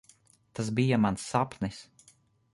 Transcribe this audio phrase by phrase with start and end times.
[0.59, 1.81] Tas bija mans sapnis.